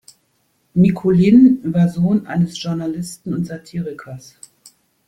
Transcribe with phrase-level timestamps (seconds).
[0.73, 4.35] Nikulin war Sohn eines Journalisten und Satirikers.